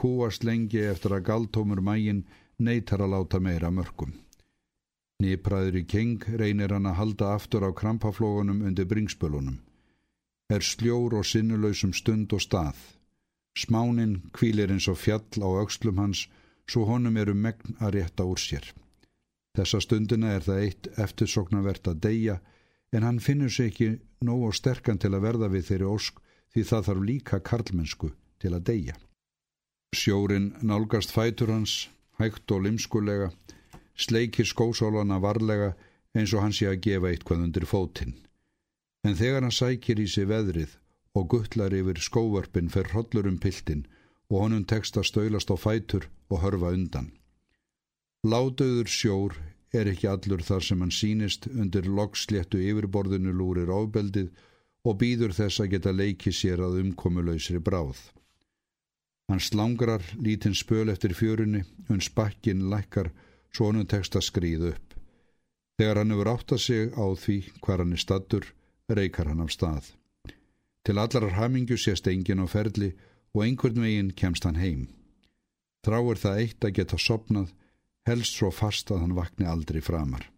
Kúast 0.00 0.44
lengi 0.44 0.80
eftir 0.92 1.12
að 1.16 1.26
galtómur 1.28 1.80
mægin 1.80 2.24
neytar 2.58 3.02
að 3.04 3.12
láta 3.14 3.40
meira 3.40 3.70
mörgum. 3.70 4.12
Nýpraður 5.22 5.78
í 5.80 5.84
keng 5.86 6.24
reynir 6.40 6.72
hann 6.74 6.88
að 6.90 6.98
halda 7.00 7.34
aftur 7.36 7.66
á 7.68 7.70
krampaflógunum 7.70 8.62
undir 8.66 8.88
bringspölunum. 8.90 9.60
Er 10.50 10.62
sljór 10.66 11.14
og 11.18 11.28
sinnulöysum 11.28 11.92
stund 11.94 12.32
og 12.32 12.42
stað. 12.42 12.78
Smáninn 13.56 14.22
kvílir 14.32 14.72
eins 14.72 14.88
og 14.88 14.98
fjall 14.98 15.44
á 15.44 15.48
aukslum 15.62 16.00
hans 16.02 16.26
svo 16.70 16.86
honum 16.88 17.16
eru 17.16 17.34
megn 17.34 17.76
að 17.80 17.94
rétta 17.98 18.26
úr 18.28 18.40
sér. 18.40 18.64
Þessa 19.56 19.80
stundina 19.84 20.32
er 20.36 20.44
það 20.46 20.64
eitt 20.64 20.88
eftirsoknavert 21.04 21.88
að 21.88 22.02
deyja 22.06 22.40
en 22.92 23.06
hann 23.06 23.20
finnur 23.20 23.52
sér 23.52 23.70
ekki 23.72 23.88
nóg 24.24 24.48
og 24.48 24.56
sterkan 24.56 25.00
til 25.00 25.12
að 25.12 25.24
verða 25.26 25.48
við 25.52 25.66
þeirri 25.68 25.88
ósk 25.88 26.20
því 26.52 26.64
það 26.70 26.86
þarf 26.88 27.06
líka 27.08 27.40
karlmennsku 27.48 28.12
til 28.42 28.52
að 28.56 28.66
deyja. 28.70 28.94
Sjórin 29.92 30.52
nálgast 30.64 31.12
fætur 31.12 31.52
hans, 31.52 31.88
hægt 32.16 32.50
og 32.54 32.64
limskulega 32.64 33.32
sleikir 33.96 34.48
skósólana 34.48 35.20
varlega 35.20 35.72
eins 36.16 36.32
og 36.32 36.44
hann 36.44 36.54
sé 36.56 36.68
að 36.68 36.80
gefa 36.86 37.10
eitthvað 37.10 37.44
undir 37.46 37.66
fótinn. 37.68 38.14
En 39.04 39.16
þegar 39.18 39.44
hann 39.44 39.54
sækir 39.54 40.00
í 40.00 40.08
sig 40.08 40.28
veðrið 40.30 40.78
og 41.18 41.28
guttlar 41.32 41.74
yfir 41.76 42.00
skóvarpin 42.00 42.70
fer 42.72 42.88
hollur 42.94 43.28
um 43.28 43.38
piltin 43.42 43.84
og 44.32 44.46
honum 44.46 44.64
tekst 44.64 44.96
að 44.96 45.10
stöylast 45.10 45.52
á 45.52 45.56
fætur 45.60 46.08
og 46.32 46.40
hörfa 46.40 46.72
undan. 46.72 47.10
Látöður 48.24 48.88
sjór 48.88 49.36
er 49.76 49.90
ekki 49.92 50.08
allur 50.08 50.40
þar 50.46 50.64
sem 50.64 50.80
hann 50.80 50.94
sínist 50.94 51.48
undir 51.50 51.88
loksléttu 51.98 52.60
yfirborðinu 52.62 53.34
lúrir 53.36 53.68
ábeldið 53.68 54.30
og 54.88 54.98
býður 55.02 55.36
þess 55.36 55.60
að 55.60 55.70
geta 55.74 55.92
leikið 55.92 56.36
sér 56.38 56.64
að 56.64 56.80
umkomulausri 56.80 57.60
bráð. 57.60 58.00
Hann 59.28 59.40
slangrar 59.40 60.02
lítinn 60.16 60.56
spöl 60.56 60.88
eftir 60.92 61.14
fjörunni, 61.14 61.62
uns 61.92 62.08
bakkin 62.10 62.66
lækkar 62.72 63.12
svo 63.52 63.68
honum 63.68 63.86
tekst 63.86 64.16
að 64.16 64.28
skrýða 64.30 64.72
upp. 64.72 64.88
Þegar 65.78 66.00
hann 66.00 66.12
hefur 66.14 66.32
átt 66.32 66.56
að 66.56 66.64
sig 66.66 66.92
á 66.96 67.06
því 67.24 67.38
hvar 67.60 67.84
hann 67.84 67.96
er 67.96 68.02
stattur, 68.02 68.44
reykar 68.88 69.28
hann 69.28 69.44
af 69.44 69.52
stað. 69.52 69.92
Til 70.82 70.98
allar 70.98 71.30
hamingu 71.36 71.76
sést 71.78 72.08
engin 72.10 72.42
á 72.42 72.46
ferli 72.50 72.92
og 72.92 73.11
einhvern 73.40 73.80
veginn 73.80 74.12
kemst 74.12 74.44
hann 74.44 74.60
heim. 74.60 74.88
Þráir 75.86 76.20
það 76.20 76.40
eitt 76.42 76.64
að 76.64 76.74
geta 76.78 76.98
sopnað, 77.00 77.54
helst 78.04 78.36
svo 78.36 78.50
fast 78.52 78.90
að 78.92 79.06
hann 79.06 79.16
vakni 79.16 79.48
aldrei 79.48 79.80
framar. 79.80 80.28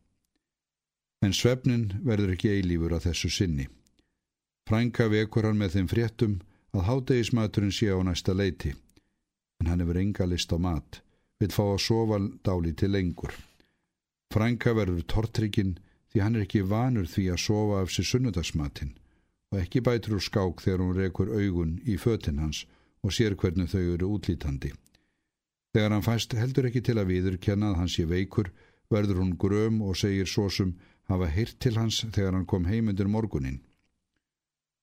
En 1.25 1.35
svefnin 1.35 1.89
verður 2.05 2.37
ekki 2.37 2.53
eilífur 2.55 2.95
að 2.95 3.09
þessu 3.09 3.31
sinni. 3.33 3.67
Frænka 4.69 5.09
vekur 5.11 5.49
hann 5.49 5.59
með 5.59 5.79
þeim 5.79 5.89
fréttum 5.91 6.37
að 6.71 6.87
hátegismaturinn 6.89 7.75
sé 7.75 7.91
á 7.91 7.99
næsta 8.07 8.37
leiti, 8.37 8.75
en 9.61 9.73
hann 9.73 9.83
hefur 9.83 9.99
enga 9.99 10.29
list 10.31 10.55
á 10.55 10.59
mat 10.61 11.03
vil 11.41 11.53
fá 11.53 11.65
að 11.67 11.83
sofa 11.83 12.19
dáli 12.47 12.73
til 12.79 12.93
lengur. 12.95 13.33
Frænka 14.33 14.75
verður 14.75 15.05
tortryggin 15.11 15.77
því 16.13 16.23
hann 16.23 16.37
er 16.37 16.47
ekki 16.47 16.63
vanur 16.71 17.09
því 17.11 17.25
að 17.35 17.43
sofa 17.45 17.81
af 17.83 17.93
sér 17.93 18.09
sunnudagsmatinn 18.11 18.95
og 19.53 19.61
ekki 19.61 19.83
bætur 19.87 20.17
úr 20.19 20.25
skák 20.25 20.63
þegar 20.65 20.83
hún 20.83 20.97
rekur 20.99 21.33
augun 21.35 21.77
í 21.87 21.99
fötinn 22.01 22.41
hans 22.43 22.65
og 23.05 23.13
sér 23.13 23.37
hvernig 23.37 23.69
þau 23.73 23.83
eru 23.83 24.09
útlítandi. 24.17 24.73
Þegar 25.75 25.93
hann 25.93 26.07
fæst 26.07 26.35
heldur 26.39 26.69
ekki 26.69 26.83
til 26.87 26.97
að 27.01 27.11
viðurkenna 27.11 27.73
að 27.73 27.79
hans 27.83 27.97
sé 27.99 28.07
veikur 28.09 28.51
verður 28.93 29.21
hún 29.23 29.37
gröm 29.41 29.81
og 29.85 29.99
segir 29.99 30.29
svo 30.31 30.49
sem 30.49 30.75
hafa 31.11 31.29
hirt 31.29 31.59
til 31.61 31.75
hans 31.77 32.01
þegar 32.05 32.39
hann 32.39 32.47
kom 32.49 32.69
heimundir 32.71 33.11
morgunin. 33.11 33.61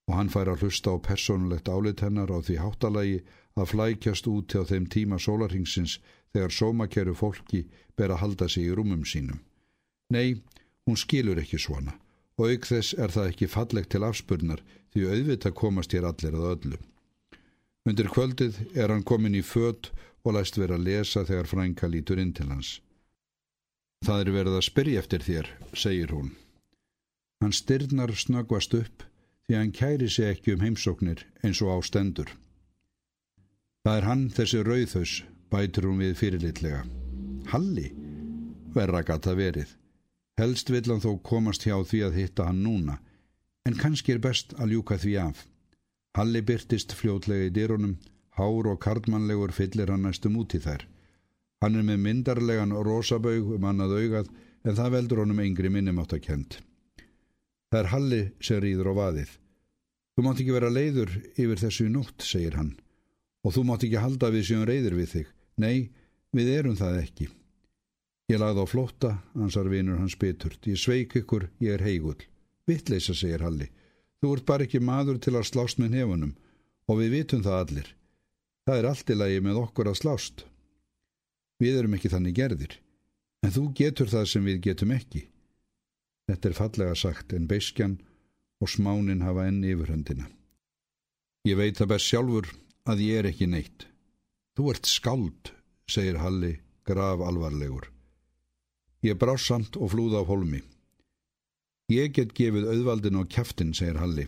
Og 0.10 0.18
hann 0.18 0.32
fær 0.34 0.52
að 0.52 0.66
hlusta 0.66 0.92
á 0.92 0.98
persónulegt 1.00 1.72
álit 1.72 2.04
hennar 2.04 2.34
á 2.34 2.38
því 2.44 2.58
háttalagi 2.60 3.22
að 3.56 3.72
flækjast 3.74 4.28
út 4.28 4.58
á 4.58 4.62
þeim 4.68 4.90
tíma 4.92 5.20
sólarhingsins 5.22 5.98
þegar 6.34 6.56
sómakjæru 6.58 7.16
fólki 7.16 7.66
ber 7.96 8.12
að 8.12 8.22
halda 8.26 8.50
sig 8.50 8.68
í 8.68 8.76
rúmum 8.76 9.06
sínum. 9.08 9.40
Nei, 10.12 10.44
hún 10.86 11.00
skilur 11.00 11.40
ekki 11.40 11.60
svona 11.62 11.96
og 12.42 12.50
auk 12.50 12.68
þess 12.68 12.96
er 12.98 13.12
það 13.14 13.32
ekki 13.32 13.48
fallegt 13.54 13.92
til 13.94 14.04
afspurnar 14.08 14.64
því 14.94 15.08
auðvitað 15.08 15.58
komast 15.62 15.94
hér 15.96 16.08
allir 16.10 16.36
að 16.36 16.48
öllu. 16.56 16.80
Undir 17.90 18.12
kvöldið 18.14 18.60
er 18.78 18.94
hann 18.94 19.06
komin 19.08 19.38
í 19.38 19.42
fött 19.42 19.90
og 20.22 20.36
læst 20.36 20.60
vera 20.62 20.78
að 20.78 20.86
lesa 20.86 21.24
þegar 21.26 21.50
frænka 21.50 21.90
lítur 21.90 22.22
inn 22.22 22.34
til 22.38 22.50
hans. 22.52 22.76
Það 24.06 24.22
er 24.22 24.34
verið 24.36 24.58
að 24.58 24.68
spyrja 24.68 25.02
eftir 25.02 25.26
þér, 25.26 25.50
segir 25.74 26.14
hún. 26.14 26.32
Hann 27.42 27.54
styrnar 27.58 28.14
snöggvast 28.14 28.76
upp 28.78 29.06
því 29.48 29.58
hann 29.58 29.74
kæri 29.74 30.10
sig 30.10 30.30
ekki 30.30 30.56
um 30.56 30.64
heimsóknir 30.66 31.26
eins 31.42 31.62
og 31.66 31.74
á 31.74 31.78
stendur. 31.86 32.30
Það 33.84 33.98
er 33.98 34.08
hann 34.10 34.24
þessi 34.30 34.64
rauðhaus 34.66 35.14
bætur 35.52 35.90
hún 35.90 36.02
við 36.04 36.18
fyrirlitlega. 36.22 36.84
Halli? 37.50 37.88
Verra 38.76 39.02
gata 39.04 39.34
verið. 39.36 39.74
Helst 40.38 40.70
vill 40.70 40.88
hann 40.88 41.02
þó 41.04 41.18
komast 41.26 41.66
hjá 41.66 41.76
því 41.82 42.04
að 42.06 42.18
hitta 42.22 42.46
hann 42.48 42.62
núna, 42.64 43.00
en 43.66 43.78
kannski 43.78 44.16
er 44.16 44.22
best 44.24 44.54
að 44.58 44.78
ljúka 44.78 44.98
því 45.02 45.18
af. 45.26 45.42
Halli 46.18 46.42
byrtist 46.44 46.96
fljótlega 46.98 47.48
í 47.48 47.54
dyrunum, 47.56 47.98
hár 48.36 48.68
og 48.72 48.80
kardmannlegur 48.84 49.54
fyllir 49.56 49.94
hann 49.94 50.04
næstum 50.08 50.38
út 50.42 50.56
í 50.58 50.62
þær. 50.64 50.86
Hann 51.62 51.78
er 51.80 51.88
með 51.88 52.04
myndarlegan 52.06 52.76
rosabaug 52.86 53.56
um 53.56 53.68
annað 53.70 53.98
augað, 54.00 54.30
en 54.66 54.78
það 54.78 54.94
veldur 54.98 55.24
honum 55.24 55.42
yngri 55.46 55.72
minnimátt 55.72 56.14
að 56.18 56.26
kent. 56.28 56.60
Það 57.72 57.80
er 57.80 57.92
Halli 57.94 58.22
sem 58.44 58.62
rýður 58.62 58.92
á 58.92 58.94
vaðið. 59.00 59.36
Þú 60.12 60.24
mátt 60.26 60.42
ekki 60.44 60.56
vera 60.56 60.70
leiður 60.72 61.12
yfir 61.40 61.62
þessu 61.62 61.88
nótt, 61.90 62.26
segir 62.28 62.58
hann 62.60 62.76
Og 63.42 63.56
þú 63.56 63.64
mátt 63.66 63.86
ekki 63.88 64.02
halda 64.02 64.30
við 64.34 64.48
séum 64.50 64.66
reyðir 64.70 64.96
við 65.00 65.14
þig. 65.16 65.30
Nei, 65.62 65.78
við 66.36 66.50
erum 66.60 66.78
það 66.78 67.00
ekki. 67.02 67.28
Ég 68.30 68.40
lagði 68.40 68.64
á 68.64 68.68
flótta, 68.70 69.12
ansar 69.36 69.70
vinur 69.72 70.00
hans 70.00 70.16
beturt. 70.16 70.62
Ég 70.70 70.80
sveik 70.80 71.16
ykkur, 71.20 71.50
ég 71.60 71.76
er 71.76 71.84
heigull. 71.84 72.20
Vittleisa, 72.70 73.16
segir 73.18 73.42
Halli. 73.44 73.68
Þú 74.22 74.36
ert 74.36 74.46
bara 74.46 74.68
ekki 74.68 74.82
maður 74.86 75.18
til 75.18 75.34
að 75.34 75.50
slást 75.50 75.82
með 75.82 75.98
nefunum 75.98 76.36
og 76.86 77.02
við 77.02 77.16
vitum 77.16 77.42
það 77.46 77.60
allir. 77.64 77.90
Það 78.68 78.80
er 78.80 78.88
allt 78.92 79.10
í 79.10 79.18
lagi 79.18 79.42
með 79.42 79.60
okkur 79.64 79.90
að 79.90 80.00
slást. 80.02 80.44
Við 81.62 81.80
erum 81.80 81.96
ekki 81.98 82.12
þannig 82.14 82.38
gerðir, 82.38 82.76
en 83.42 83.54
þú 83.54 83.64
getur 83.78 84.10
það 84.10 84.28
sem 84.30 84.46
við 84.46 84.62
getum 84.68 84.94
ekki. 84.94 85.24
Þetta 86.30 86.50
er 86.50 86.58
fallega 86.58 86.98
sagt 86.98 87.34
en 87.34 87.48
beiskjan 87.50 87.98
og 88.62 88.70
smánin 88.70 89.26
hafa 89.26 89.48
enn 89.50 89.64
yfirhöndina. 89.66 90.28
Ég 91.50 91.58
veit 91.58 91.80
það 91.80 91.92
best 91.96 92.10
sjálfur 92.12 92.52
að 92.86 93.02
ég 93.02 93.22
er 93.22 93.30
ekki 93.32 93.48
neitt. 93.50 93.88
Þú 94.58 94.74
ert 94.74 94.90
skald, 94.90 95.52
segir 95.90 96.20
Halli, 96.22 96.60
grav 96.86 97.24
alvarlegur. 97.26 97.90
Ég 99.02 99.18
brá 99.18 99.34
samt 99.42 99.78
og 99.82 99.96
flúða 99.96 100.22
á 100.22 100.30
holmi. 100.30 100.62
Ég 101.92 102.14
get 102.16 102.32
gefið 102.38 102.70
auðvaldin 102.72 103.20
á 103.20 103.24
kæftin, 103.28 103.74
segir 103.76 103.98
Halli, 104.00 104.28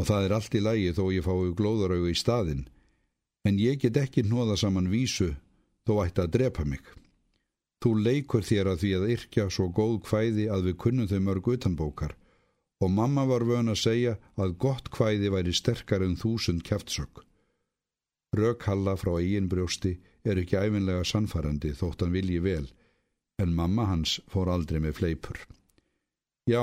og 0.00 0.08
það 0.08 0.26
er 0.26 0.34
allt 0.36 0.54
í 0.56 0.60
lægi 0.62 0.92
þó 0.96 1.04
ég 1.12 1.26
fái 1.26 1.50
glóðaraugu 1.58 2.12
í 2.12 2.16
staðin, 2.16 2.62
en 3.44 3.58
ég 3.60 3.80
get 3.82 3.98
ekki 4.00 4.24
nóða 4.24 4.56
saman 4.56 4.88
vísu 4.88 5.34
þó 5.84 5.98
ætti 6.06 6.22
að 6.24 6.36
drepa 6.38 6.64
mig. 6.64 6.84
Þú 7.84 7.90
leikur 8.06 8.46
þér 8.48 8.70
að 8.72 8.78
því 8.80 8.92
að 8.96 9.10
yrkja 9.14 9.44
svo 9.52 9.66
góð 9.76 9.98
kvæði 10.06 10.46
að 10.54 10.70
við 10.70 10.76
kunnum 10.84 11.10
þau 11.10 11.20
mörg 11.26 11.50
utanbókar 11.52 12.14
og 12.84 12.90
mamma 12.90 13.24
var 13.28 13.44
vön 13.48 13.72
að 13.72 13.80
segja 13.80 14.14
að 14.40 14.56
gott 14.64 14.88
kvæði 14.92 15.30
væri 15.34 15.52
sterkar 15.56 16.04
en 16.04 16.16
þúsund 16.20 16.64
kæftsök. 16.64 17.20
Rökhalla 18.34 18.96
frá 19.00 19.12
eigin 19.18 19.50
brjósti 19.52 19.98
er 20.24 20.40
ekki 20.40 20.56
æfinlega 20.56 21.04
sannfærandi 21.04 21.74
þótt 21.76 22.02
hann 22.02 22.16
vilji 22.16 22.40
vel, 22.44 22.64
en 23.38 23.54
mamma 23.54 23.86
hans 23.92 24.16
fór 24.32 24.50
aldrei 24.52 24.80
með 24.80 24.98
fleipur. 25.02 25.44
Já, 26.50 26.62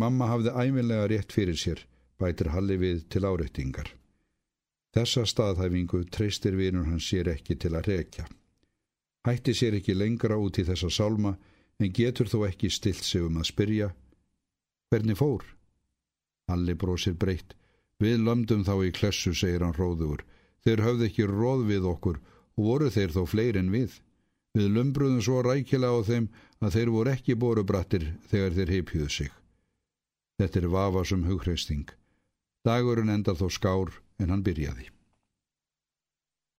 mamma 0.00 0.28
hafði 0.30 0.52
æfinlega 0.56 1.08
rétt 1.12 1.32
fyrir 1.36 1.58
sér, 1.60 1.80
bætir 2.18 2.52
Halli 2.54 2.76
við 2.80 3.06
til 3.12 3.26
áreittingar. 3.28 3.90
Þessa 4.96 5.26
staðhæfingu 5.28 6.06
treystir 6.10 6.56
vinur 6.58 6.88
hans 6.88 7.06
sér 7.06 7.28
ekki 7.34 7.56
til 7.60 7.74
að 7.76 7.92
rekja. 7.92 8.26
Hætti 9.28 9.54
sér 9.54 9.76
ekki 9.78 9.94
lengra 9.94 10.38
út 10.40 10.58
í 10.58 10.64
þessa 10.64 10.90
sálma 10.90 11.36
en 11.78 11.92
getur 11.92 12.28
þó 12.32 12.46
ekki 12.48 12.70
stilt 12.72 13.04
sig 13.04 13.22
um 13.22 13.36
að 13.38 13.50
spyrja 13.52 13.90
Hvernig 14.90 15.20
fór? 15.20 15.44
Halli 16.50 16.74
brósir 16.74 17.14
breytt. 17.14 17.52
Við 18.02 18.24
lömdum 18.26 18.64
þá 18.66 18.72
í 18.88 18.90
klessu, 18.90 19.30
segir 19.38 19.62
hann 19.62 19.76
róður. 19.76 20.24
Þeir 20.66 20.82
höfðu 20.82 21.06
ekki 21.06 21.26
róð 21.30 21.62
við 21.68 21.86
okkur 21.86 22.16
og 22.56 22.64
voru 22.64 22.88
þeir 22.90 23.14
þó 23.14 23.20
fleiri 23.30 23.60
en 23.62 23.70
við. 23.70 23.92
Við 24.58 24.70
lumbruðum 24.74 25.20
svo 25.22 25.42
rækilega 25.46 25.94
á 25.94 26.02
þeim 26.02 26.28
að 26.60 26.76
þeir 26.76 26.90
voru 26.94 27.12
ekki 27.14 27.36
borubrattir 27.38 28.06
þegar 28.30 28.56
þeir 28.56 28.72
heipjuðu 28.74 29.10
sig. 29.16 29.30
Þetta 30.40 30.60
er 30.60 30.70
vafasum 30.74 31.26
hugreisting. 31.28 31.86
Dagurinn 32.66 33.12
endar 33.14 33.38
þó 33.38 33.46
skár 33.52 33.92
en 34.18 34.32
hann 34.34 34.42
byrjaði. 34.42 34.90